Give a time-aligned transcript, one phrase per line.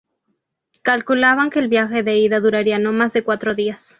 [0.81, 3.89] Calculaban que el viaje de ida duraría no más de cuatro días.